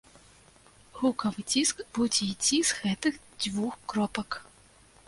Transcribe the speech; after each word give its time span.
Гукавы 0.99 1.41
ціск 1.53 1.83
будзе 1.99 2.21
ісці 2.35 2.57
з 2.71 2.79
гэтых 2.81 3.13
дзвюх 3.41 3.73
кропак. 3.93 4.29